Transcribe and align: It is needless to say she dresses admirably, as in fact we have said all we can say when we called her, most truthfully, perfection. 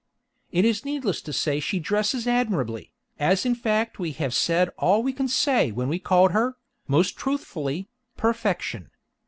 It 0.51 0.65
is 0.65 0.83
needless 0.83 1.21
to 1.21 1.31
say 1.31 1.59
she 1.59 1.79
dresses 1.79 2.27
admirably, 2.27 2.91
as 3.19 3.45
in 3.45 3.53
fact 3.53 3.99
we 3.99 4.13
have 4.13 4.33
said 4.33 4.71
all 4.79 5.03
we 5.03 5.13
can 5.13 5.27
say 5.27 5.71
when 5.71 5.89
we 5.89 5.99
called 5.99 6.31
her, 6.31 6.57
most 6.87 7.15
truthfully, 7.15 7.87
perfection. 8.17 8.89